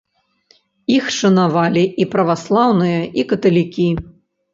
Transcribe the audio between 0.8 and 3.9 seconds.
Іх шанавалі і праваслаўныя, і каталікі.